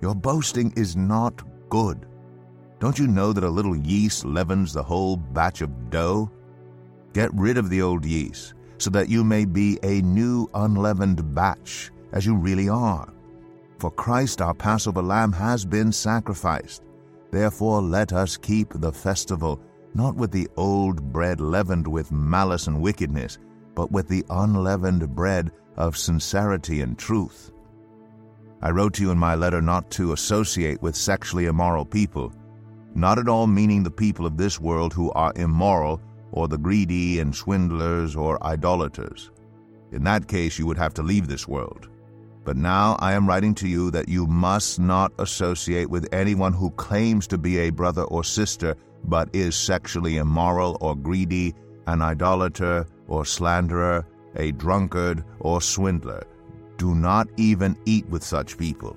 Your 0.00 0.14
boasting 0.14 0.72
is 0.76 0.96
not 0.96 1.42
good. 1.68 2.06
Don't 2.80 2.98
you 2.98 3.06
know 3.06 3.32
that 3.32 3.44
a 3.44 3.48
little 3.48 3.76
yeast 3.76 4.24
leavens 4.24 4.72
the 4.72 4.82
whole 4.82 5.16
batch 5.16 5.60
of 5.60 5.90
dough? 5.90 6.30
Get 7.12 7.32
rid 7.34 7.56
of 7.56 7.70
the 7.70 7.82
old 7.82 8.04
yeast, 8.04 8.54
so 8.78 8.90
that 8.90 9.08
you 9.08 9.22
may 9.22 9.44
be 9.44 9.78
a 9.82 10.02
new 10.02 10.48
unleavened 10.54 11.34
batch, 11.34 11.90
as 12.12 12.26
you 12.26 12.34
really 12.34 12.68
are. 12.68 13.12
For 13.82 13.90
Christ 13.90 14.40
our 14.40 14.54
Passover 14.54 15.02
lamb 15.02 15.32
has 15.32 15.64
been 15.64 15.90
sacrificed. 15.90 16.84
Therefore 17.32 17.82
let 17.82 18.12
us 18.12 18.36
keep 18.36 18.72
the 18.74 18.92
festival, 18.92 19.60
not 19.92 20.14
with 20.14 20.30
the 20.30 20.46
old 20.56 21.12
bread 21.12 21.40
leavened 21.40 21.88
with 21.88 22.12
malice 22.12 22.68
and 22.68 22.80
wickedness, 22.80 23.40
but 23.74 23.90
with 23.90 24.06
the 24.06 24.24
unleavened 24.30 25.12
bread 25.16 25.50
of 25.76 25.96
sincerity 25.96 26.80
and 26.80 26.96
truth. 26.96 27.50
I 28.60 28.70
wrote 28.70 28.94
to 28.94 29.02
you 29.02 29.10
in 29.10 29.18
my 29.18 29.34
letter 29.34 29.60
not 29.60 29.90
to 29.98 30.12
associate 30.12 30.80
with 30.80 30.94
sexually 30.94 31.46
immoral 31.46 31.84
people, 31.84 32.32
not 32.94 33.18
at 33.18 33.26
all 33.26 33.48
meaning 33.48 33.82
the 33.82 33.90
people 33.90 34.26
of 34.26 34.36
this 34.36 34.60
world 34.60 34.92
who 34.92 35.10
are 35.14 35.32
immoral 35.34 36.00
or 36.30 36.46
the 36.46 36.56
greedy 36.56 37.18
and 37.18 37.34
swindlers 37.34 38.14
or 38.14 38.40
idolaters. 38.46 39.32
In 39.90 40.04
that 40.04 40.28
case, 40.28 40.56
you 40.56 40.66
would 40.66 40.78
have 40.78 40.94
to 40.94 41.02
leave 41.02 41.26
this 41.26 41.48
world. 41.48 41.88
But 42.44 42.56
now 42.56 42.96
I 42.98 43.12
am 43.12 43.28
writing 43.28 43.54
to 43.56 43.68
you 43.68 43.90
that 43.92 44.08
you 44.08 44.26
must 44.26 44.80
not 44.80 45.12
associate 45.18 45.90
with 45.90 46.12
anyone 46.12 46.52
who 46.52 46.70
claims 46.72 47.26
to 47.28 47.38
be 47.38 47.58
a 47.58 47.70
brother 47.70 48.02
or 48.02 48.24
sister 48.24 48.76
but 49.04 49.28
is 49.32 49.56
sexually 49.56 50.16
immoral 50.16 50.78
or 50.80 50.96
greedy, 50.96 51.54
an 51.86 52.02
idolater 52.02 52.86
or 53.08 53.24
slanderer, 53.24 54.06
a 54.36 54.52
drunkard 54.52 55.24
or 55.40 55.60
swindler. 55.60 56.24
Do 56.76 56.94
not 56.94 57.28
even 57.36 57.76
eat 57.84 58.06
with 58.08 58.22
such 58.22 58.58
people. 58.58 58.96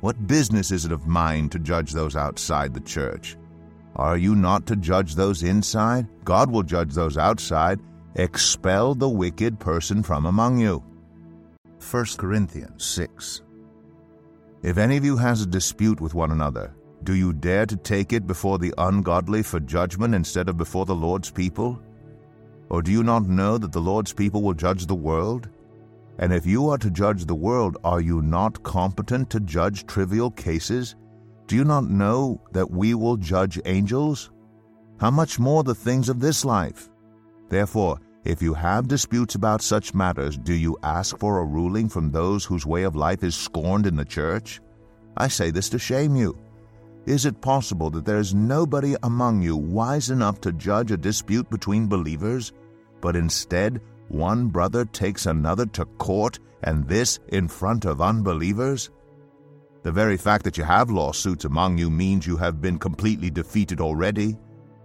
What 0.00 0.26
business 0.26 0.70
is 0.70 0.84
it 0.84 0.92
of 0.92 1.06
mine 1.06 1.48
to 1.50 1.58
judge 1.58 1.92
those 1.92 2.16
outside 2.16 2.74
the 2.74 2.80
church? 2.80 3.36
Are 3.96 4.16
you 4.16 4.34
not 4.34 4.66
to 4.66 4.76
judge 4.76 5.14
those 5.14 5.42
inside? 5.42 6.08
God 6.24 6.50
will 6.50 6.62
judge 6.62 6.94
those 6.94 7.18
outside. 7.18 7.80
Expel 8.16 8.94
the 8.94 9.08
wicked 9.08 9.60
person 9.60 10.02
from 10.02 10.26
among 10.26 10.58
you. 10.58 10.82
1 11.82 12.04
Corinthians 12.16 12.84
6. 12.84 13.42
If 14.62 14.78
any 14.78 14.96
of 14.96 15.04
you 15.04 15.16
has 15.16 15.42
a 15.42 15.46
dispute 15.46 16.00
with 16.00 16.14
one 16.14 16.30
another, 16.30 16.74
do 17.02 17.14
you 17.14 17.32
dare 17.32 17.66
to 17.66 17.76
take 17.76 18.12
it 18.12 18.26
before 18.26 18.58
the 18.58 18.72
ungodly 18.78 19.42
for 19.42 19.58
judgment 19.58 20.14
instead 20.14 20.48
of 20.48 20.56
before 20.56 20.86
the 20.86 20.94
Lord's 20.94 21.30
people? 21.30 21.82
Or 22.70 22.82
do 22.82 22.92
you 22.92 23.02
not 23.02 23.28
know 23.28 23.58
that 23.58 23.72
the 23.72 23.80
Lord's 23.80 24.12
people 24.12 24.42
will 24.42 24.54
judge 24.54 24.86
the 24.86 24.94
world? 24.94 25.48
And 26.18 26.32
if 26.32 26.46
you 26.46 26.68
are 26.68 26.78
to 26.78 26.90
judge 26.90 27.24
the 27.24 27.34
world, 27.34 27.76
are 27.82 28.00
you 28.00 28.22
not 28.22 28.62
competent 28.62 29.28
to 29.30 29.40
judge 29.40 29.84
trivial 29.86 30.30
cases? 30.30 30.94
Do 31.48 31.56
you 31.56 31.64
not 31.64 31.90
know 31.90 32.40
that 32.52 32.70
we 32.70 32.94
will 32.94 33.16
judge 33.16 33.60
angels? 33.64 34.30
How 35.00 35.10
much 35.10 35.40
more 35.40 35.64
the 35.64 35.74
things 35.74 36.08
of 36.08 36.20
this 36.20 36.44
life? 36.44 36.88
Therefore, 37.48 37.98
if 38.24 38.40
you 38.40 38.54
have 38.54 38.86
disputes 38.86 39.34
about 39.34 39.62
such 39.62 39.94
matters, 39.94 40.38
do 40.38 40.54
you 40.54 40.78
ask 40.84 41.18
for 41.18 41.38
a 41.38 41.44
ruling 41.44 41.88
from 41.88 42.10
those 42.10 42.44
whose 42.44 42.64
way 42.64 42.84
of 42.84 42.94
life 42.94 43.24
is 43.24 43.34
scorned 43.34 43.86
in 43.86 43.96
the 43.96 44.04
church? 44.04 44.60
I 45.16 45.26
say 45.26 45.50
this 45.50 45.68
to 45.70 45.78
shame 45.78 46.14
you. 46.14 46.38
Is 47.04 47.26
it 47.26 47.40
possible 47.40 47.90
that 47.90 48.04
there 48.04 48.18
is 48.18 48.32
nobody 48.32 48.94
among 49.02 49.42
you 49.42 49.56
wise 49.56 50.10
enough 50.10 50.40
to 50.42 50.52
judge 50.52 50.92
a 50.92 50.96
dispute 50.96 51.50
between 51.50 51.88
believers? 51.88 52.52
But 53.00 53.16
instead, 53.16 53.80
one 54.06 54.46
brother 54.46 54.84
takes 54.84 55.26
another 55.26 55.66
to 55.66 55.84
court, 55.84 56.38
and 56.62 56.86
this 56.86 57.18
in 57.28 57.48
front 57.48 57.86
of 57.86 58.00
unbelievers? 58.00 58.90
The 59.82 59.90
very 59.90 60.16
fact 60.16 60.44
that 60.44 60.56
you 60.56 60.62
have 60.62 60.90
lawsuits 60.90 61.44
among 61.44 61.76
you 61.76 61.90
means 61.90 62.24
you 62.24 62.36
have 62.36 62.60
been 62.60 62.78
completely 62.78 63.30
defeated 63.30 63.80
already. 63.80 64.36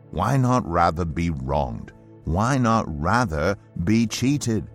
Why 0.10 0.38
not 0.38 0.68
rather 0.68 1.06
be 1.06 1.30
wronged? 1.30 1.92
Why 2.28 2.58
not 2.58 2.84
rather 2.88 3.56
be 3.86 4.06
cheated? 4.06 4.68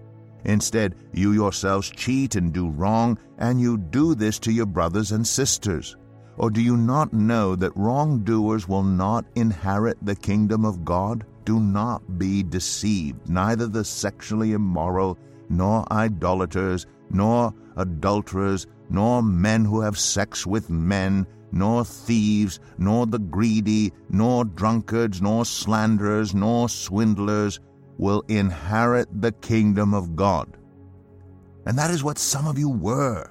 Instead, 0.44 0.94
you 1.12 1.32
yourselves 1.32 1.90
cheat 1.90 2.34
and 2.34 2.50
do 2.50 2.70
wrong, 2.70 3.18
and 3.36 3.60
you 3.60 3.76
do 3.76 4.14
this 4.14 4.38
to 4.38 4.50
your 4.50 4.64
brothers 4.64 5.12
and 5.12 5.26
sisters. 5.26 5.94
Or 6.38 6.48
do 6.48 6.62
you 6.62 6.78
not 6.78 7.12
know 7.12 7.54
that 7.56 7.76
wrongdoers 7.76 8.66
will 8.66 8.82
not 8.82 9.26
inherit 9.34 9.98
the 10.00 10.16
kingdom 10.16 10.64
of 10.64 10.82
God? 10.82 11.26
Do 11.44 11.60
not 11.60 12.18
be 12.18 12.42
deceived. 12.42 13.28
Neither 13.28 13.66
the 13.66 13.84
sexually 13.84 14.54
immoral, 14.54 15.18
nor 15.50 15.84
idolaters, 15.92 16.86
nor 17.10 17.52
adulterers, 17.76 18.66
nor 18.88 19.22
men 19.22 19.66
who 19.66 19.82
have 19.82 19.98
sex 19.98 20.46
with 20.46 20.70
men, 20.70 21.26
nor 21.52 21.84
thieves, 21.84 22.58
nor 22.78 23.06
the 23.06 23.18
greedy, 23.18 23.92
nor 24.08 24.44
drunkards, 24.44 25.20
nor 25.22 25.44
slanderers, 25.44 26.34
nor 26.34 26.68
swindlers 26.68 27.60
will 27.98 28.24
inherit 28.28 29.08
the 29.20 29.32
kingdom 29.32 29.94
of 29.94 30.16
God. 30.16 30.56
And 31.66 31.78
that 31.78 31.90
is 31.90 32.02
what 32.02 32.18
some 32.18 32.46
of 32.48 32.58
you 32.58 32.68
were. 32.68 33.30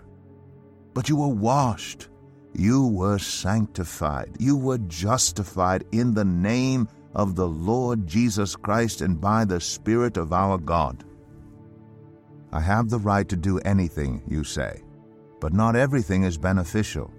But 0.94 1.10
you 1.10 1.16
were 1.18 1.28
washed, 1.28 2.10
you 2.54 2.88
were 2.88 3.18
sanctified, 3.18 4.36
you 4.40 4.56
were 4.56 4.78
justified 4.78 5.84
in 5.92 6.14
the 6.14 6.26
name 6.26 6.88
of 7.14 7.36
the 7.36 7.48
Lord 7.48 8.08
Jesus 8.08 8.56
Christ 8.56 9.02
and 9.02 9.20
by 9.20 9.46
the 9.46 9.60
Spirit 9.60 10.18
of 10.18 10.32
our 10.32 10.58
God. 10.58 11.04
I 12.54 12.60
have 12.60 12.90
the 12.90 13.00
right 13.00 13.28
to 13.30 13.36
do 13.36 13.60
anything, 13.60 14.22
you 14.28 14.44
say, 14.44 14.82
but 15.40 15.54
not 15.54 15.76
everything 15.76 16.24
is 16.24 16.38
beneficial. 16.38 17.12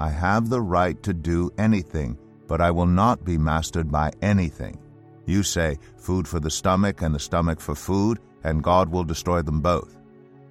I 0.00 0.08
have 0.08 0.48
the 0.48 0.62
right 0.62 1.00
to 1.02 1.12
do 1.12 1.50
anything, 1.58 2.16
but 2.48 2.62
I 2.62 2.70
will 2.70 2.86
not 2.86 3.22
be 3.22 3.36
mastered 3.36 3.92
by 3.92 4.10
anything. 4.22 4.78
You 5.26 5.42
say, 5.42 5.78
food 5.98 6.26
for 6.26 6.40
the 6.40 6.50
stomach 6.50 7.02
and 7.02 7.14
the 7.14 7.20
stomach 7.20 7.60
for 7.60 7.74
food, 7.74 8.18
and 8.42 8.62
God 8.62 8.88
will 8.88 9.04
destroy 9.04 9.42
them 9.42 9.60
both. 9.60 9.98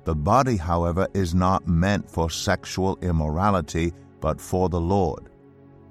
The 0.03 0.13
body, 0.13 0.55
however, 0.55 1.07
is 1.15 1.33
not 1.33 1.67
meant 1.67 2.07
for 2.07 2.29
sexual 2.29 2.99
immorality, 3.01 3.91
but 4.21 4.39
for 4.39 4.69
the 4.69 4.79
Lord, 4.79 5.31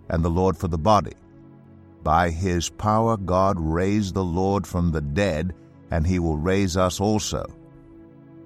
and 0.08 0.24
the 0.24 0.30
Lord 0.30 0.56
for 0.56 0.68
the 0.68 0.78
body. 0.78 1.14
By 2.04 2.30
his 2.30 2.70
power 2.70 3.16
God 3.16 3.58
raised 3.58 4.14
the 4.14 4.24
Lord 4.24 4.68
from 4.68 4.92
the 4.92 5.00
dead, 5.00 5.52
and 5.90 6.06
he 6.06 6.20
will 6.20 6.36
raise 6.36 6.76
us 6.76 7.00
also. 7.00 7.44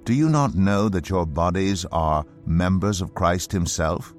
Do 0.04 0.14
you 0.14 0.30
not 0.30 0.54
know 0.54 0.88
that 0.88 1.10
your 1.10 1.26
bodies 1.26 1.84
are 1.92 2.24
members 2.46 3.02
of 3.02 3.14
Christ 3.14 3.52
Himself? 3.52 4.14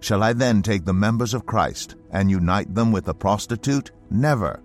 Shall 0.00 0.22
I 0.22 0.32
then 0.32 0.62
take 0.62 0.84
the 0.84 0.92
members 0.92 1.34
of 1.34 1.46
Christ 1.46 1.96
and 2.10 2.30
unite 2.30 2.74
them 2.74 2.92
with 2.92 3.08
a 3.08 3.14
prostitute? 3.14 3.90
Never. 4.10 4.60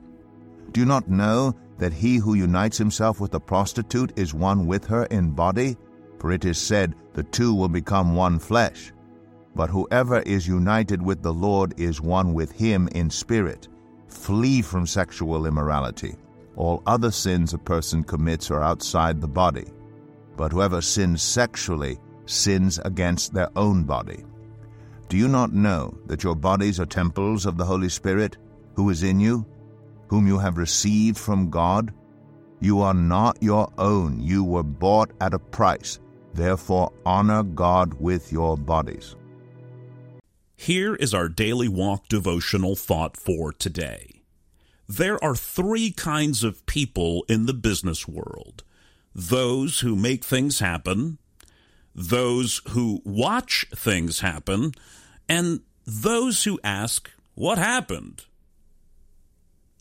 Do 0.72 0.80
you 0.80 0.86
not 0.86 1.10
know 1.10 1.54
that 1.78 1.94
he 1.94 2.18
who 2.18 2.34
unites 2.34 2.78
himself 2.78 3.20
with 3.20 3.34
a 3.34 3.40
prostitute 3.40 4.18
is 4.18 4.34
one 4.34 4.66
with 4.66 4.86
her 4.86 5.04
in 5.06 5.32
body? 5.32 5.78
For 6.20 6.32
it 6.32 6.46
is 6.46 6.58
said, 6.58 6.96
The 7.14 7.24
two 7.24 7.54
will 7.54 7.70
become 7.70 8.16
one 8.16 8.40
flesh. 8.40 8.94
But 9.56 9.70
whoever 9.70 10.20
is 10.22 10.48
united 10.48 11.02
with 11.02 11.22
the 11.22 11.34
Lord 11.34 11.80
is 11.80 12.02
one 12.02 12.34
with 12.34 12.52
him 12.52 12.90
in 12.94 13.10
spirit. 13.10 13.68
Flee 14.08 14.62
from 14.62 14.88
sexual 14.88 15.46
immorality. 15.46 16.16
All 16.56 16.82
other 16.86 17.12
sins 17.12 17.54
a 17.54 17.58
person 17.58 18.04
commits 18.04 18.50
are 18.50 18.64
outside 18.64 19.22
the 19.22 19.28
body 19.28 19.66
but 20.38 20.52
whoever 20.52 20.82
sins 20.82 21.22
sexually 21.22 21.98
sins 22.26 22.80
against 22.84 23.34
their 23.34 23.50
own 23.56 23.84
body. 23.84 24.24
Do 25.08 25.18
you 25.18 25.28
not 25.28 25.54
know 25.54 25.98
that 26.08 26.24
your 26.24 26.36
bodies 26.36 26.80
are 26.80 26.86
temples 26.86 27.46
of 27.46 27.58
the 27.58 27.66
Holy 27.66 27.90
Spirit, 27.90 28.38
who 28.76 28.90
is 28.90 29.04
in 29.04 29.20
you, 29.20 29.46
whom 30.08 30.28
you 30.28 30.40
have 30.40 30.58
received 30.58 31.18
from 31.18 31.50
God? 31.50 31.94
You 32.60 32.82
are 32.82 32.94
not 32.94 33.42
your 33.42 33.72
own, 33.78 34.20
you 34.20 34.44
were 34.44 34.64
bought 34.64 35.12
at 35.22 35.34
a 35.34 35.40
price. 35.40 36.00
Therefore, 36.34 36.92
honor 37.06 37.44
God 37.44 37.94
with 37.94 38.32
your 38.32 38.58
bodies. 38.58 39.16
Here 40.58 40.96
is 40.96 41.14
our 41.14 41.30
daily 41.30 41.68
walk 41.68 42.08
devotional 42.08 42.76
thought 42.76 43.18
for 43.18 43.54
today. 43.54 44.24
There 44.88 45.22
are 45.24 45.36
three 45.36 45.92
kinds 45.92 46.44
of 46.44 46.66
people 46.66 47.26
in 47.28 47.46
the 47.46 47.54
business 47.54 48.08
world 48.08 48.64
those 49.18 49.80
who 49.80 49.96
make 49.96 50.26
things 50.26 50.60
happen, 50.60 51.18
those 51.96 52.62
who 52.70 53.02
watch 53.06 53.66
things 53.74 54.20
happen, 54.20 54.74
and 55.30 55.62
those 55.86 56.44
who 56.44 56.60
ask, 56.64 57.10
What 57.34 57.58
happened? 57.58 58.26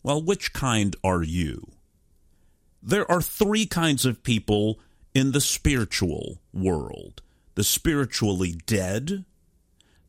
Well, 0.01 0.23
which 0.23 0.53
kind 0.53 0.95
are 1.03 1.23
you? 1.23 1.71
There 2.81 3.09
are 3.11 3.21
three 3.21 3.65
kinds 3.65 4.05
of 4.05 4.23
people 4.23 4.79
in 5.13 5.31
the 5.31 5.41
spiritual 5.41 6.41
world 6.53 7.21
the 7.55 7.63
spiritually 7.63 8.53
dead, 8.65 9.23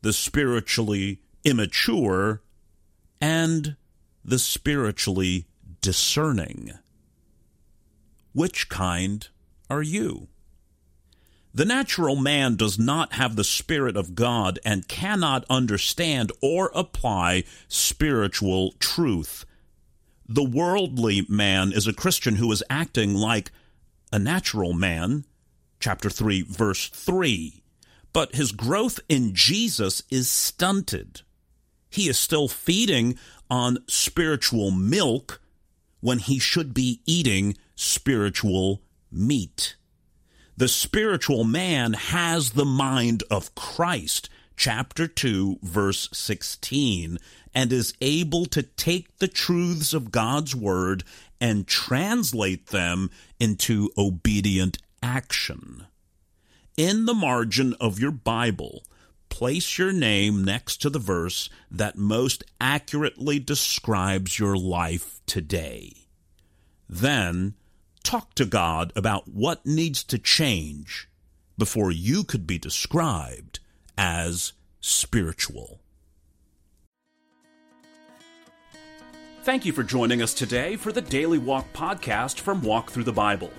the 0.01 0.11
spiritually 0.11 1.21
immature, 1.45 2.41
and 3.21 3.77
the 4.23 4.37
spiritually 4.37 5.47
discerning. 5.81 6.73
Which 8.33 8.67
kind 8.67 9.27
are 9.69 9.81
you? 9.81 10.27
The 11.53 11.65
natural 11.65 12.15
man 12.15 12.55
does 12.55 12.77
not 12.77 13.13
have 13.13 13.35
the 13.35 13.43
Spirit 13.43 13.97
of 13.97 14.15
God 14.15 14.59
and 14.63 14.87
cannot 14.87 15.45
understand 15.49 16.31
or 16.41 16.71
apply 16.75 17.45
spiritual 17.67 18.73
truth. 18.79 19.45
The 20.29 20.43
worldly 20.43 21.25
man 21.29 21.71
is 21.71 21.87
a 21.87 21.93
Christian 21.93 22.35
who 22.35 22.51
is 22.51 22.63
acting 22.69 23.13
like 23.15 23.51
a 24.11 24.19
natural 24.19 24.73
man, 24.73 25.25
chapter 25.79 26.09
3, 26.09 26.43
verse 26.43 26.89
3. 26.89 27.63
But 28.11 28.35
his 28.35 28.51
growth 28.51 28.99
in 29.07 29.33
Jesus 29.33 30.03
is 30.09 30.29
stunted. 30.29 31.21
He 31.89 32.09
is 32.09 32.19
still 32.19 32.47
feeding 32.47 33.17
on 33.49 33.77
spiritual 33.87 34.71
milk 34.71 35.41
when 36.01 36.19
he 36.19 36.39
should 36.39 36.73
be 36.73 37.01
eating 37.05 37.57
spiritual 37.75 38.81
meat. 39.11 39.76
The 40.57 40.67
spiritual 40.67 41.43
man 41.43 41.93
has 41.93 42.51
the 42.51 42.65
mind 42.65 43.21
of 43.29 43.53
Christ, 43.53 44.27
chapter 44.55 45.07
2, 45.07 45.59
verse 45.61 46.09
16, 46.11 47.19
and 47.53 47.71
is 47.71 47.93
able 48.01 48.47
to 48.47 48.63
take 48.63 49.19
the 49.19 49.27
truths 49.27 49.93
of 49.93 50.09
God's 50.09 50.55
word 50.55 51.03
and 51.39 51.67
translate 51.67 52.67
them 52.67 53.11
into 53.39 53.91
obedient 53.99 54.79
action. 55.03 55.85
In 56.75 57.05
the 57.05 57.13
margin 57.13 57.75
of 57.79 57.99
your 57.99 58.09
Bible, 58.09 58.83
place 59.29 59.77
your 59.77 59.91
name 59.91 60.43
next 60.43 60.77
to 60.77 60.89
the 60.89 60.97
verse 60.97 61.51
that 61.69 61.99
most 61.99 62.43
accurately 62.59 63.37
describes 63.37 64.39
your 64.39 64.57
life 64.57 65.21
today. 65.27 65.93
Then, 66.89 67.53
talk 68.07 68.33
to 68.35 68.45
God 68.45 68.93
about 68.95 69.27
what 69.27 69.65
needs 69.65 70.01
to 70.01 70.17
change 70.17 71.09
before 71.57 71.91
you 71.91 72.23
could 72.23 72.47
be 72.47 72.57
described 72.57 73.59
as 73.97 74.53
spiritual. 74.79 75.81
Thank 79.43 79.65
you 79.65 79.73
for 79.73 79.83
joining 79.83 80.21
us 80.21 80.33
today 80.33 80.77
for 80.77 80.93
the 80.93 81.01
Daily 81.01 81.37
Walk 81.37 81.65
podcast 81.73 82.39
from 82.39 82.61
Walk 82.61 82.91
Thru 82.91 83.03
the 83.03 83.11
Bible. 83.11 83.51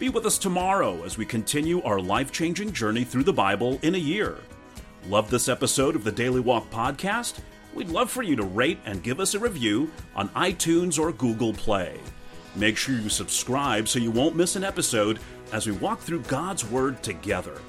Be 0.00 0.08
with 0.08 0.26
us 0.26 0.38
tomorrow 0.38 1.04
as 1.04 1.16
we 1.16 1.24
continue 1.24 1.80
our 1.82 2.00
life 2.00 2.32
changing 2.32 2.72
journey 2.72 3.04
through 3.04 3.22
the 3.22 3.32
Bible 3.32 3.78
in 3.82 3.94
a 3.94 3.98
year. 3.98 4.38
Love 5.06 5.30
this 5.30 5.48
episode 5.48 5.94
of 5.94 6.02
the 6.02 6.10
Daily 6.10 6.40
Walk 6.40 6.68
podcast? 6.68 7.38
We'd 7.72 7.90
love 7.90 8.10
for 8.10 8.24
you 8.24 8.34
to 8.34 8.42
rate 8.42 8.80
and 8.86 9.04
give 9.04 9.20
us 9.20 9.34
a 9.34 9.38
review 9.38 9.88
on 10.16 10.30
iTunes 10.30 10.98
or 10.98 11.12
Google 11.12 11.52
Play. 11.52 12.00
Make 12.56 12.76
sure 12.76 12.94
you 12.94 13.08
subscribe 13.08 13.88
so 13.88 13.98
you 13.98 14.10
won't 14.10 14.36
miss 14.36 14.56
an 14.56 14.64
episode 14.64 15.18
as 15.52 15.66
we 15.66 15.72
walk 15.72 16.00
through 16.00 16.20
God's 16.22 16.64
Word 16.64 17.02
together. 17.02 17.60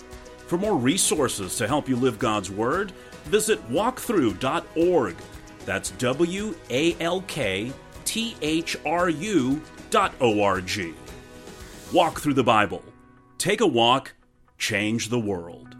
For 0.47 0.57
more 0.57 0.75
resources 0.77 1.55
to 1.57 1.67
help 1.67 1.89
you 1.89 1.95
live 1.95 2.19
God's 2.19 2.51
Word, 2.51 2.91
visit 3.25 3.59
walkthru.org. 3.69 5.15
that's 5.65 5.91
W 5.91 6.55
A 6.69 6.95
L 6.99 7.21
K 7.21 7.71
T 8.05 8.35
H 8.41 8.77
R 8.85 9.09
U 9.09 9.61
dot 9.89 10.13
O 10.21 10.41
R 10.41 10.61
G. 10.61 10.93
Walk 11.91 12.19
Thru 12.19 12.33
the 12.33 12.43
Bible. 12.43 12.83
Take 13.37 13.61
a 13.61 13.67
walk, 13.67 14.13
change 14.57 15.09
the 15.09 15.19
world. 15.19 15.74